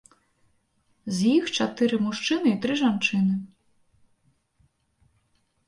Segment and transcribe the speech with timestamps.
[1.17, 3.33] З іх чатыры мужчыны і тры жанчыны.